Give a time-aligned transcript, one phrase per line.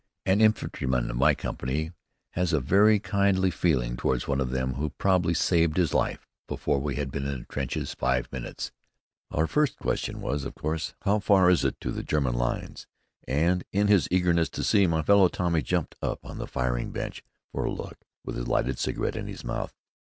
[0.25, 1.91] An infantryman of my company
[2.31, 6.79] has a very kindly feeling toward one of them who probably saved his life before
[6.79, 8.71] we had been in the trenches five minutes.
[9.29, 12.87] Our first question was, of course, "How far is it to the German lines?"
[13.27, 17.23] and in his eagerness to see, my fellow Tommy jumped up on the firing bench
[17.51, 19.71] for a look, with a lighted cigarette in his mouth.